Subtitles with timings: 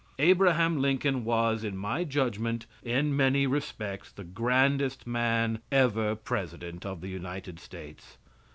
[0.17, 7.01] Abraham Lincoln was, in my judgment, in many respects, the grandest man ever president of
[7.01, 8.17] the United States.